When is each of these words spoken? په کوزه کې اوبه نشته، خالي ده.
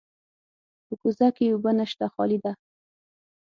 په 0.85 0.93
کوزه 1.01 1.27
کې 1.35 1.45
اوبه 1.53 1.71
نشته، 1.79 2.05
خالي 2.13 2.37
ده. 2.43 2.51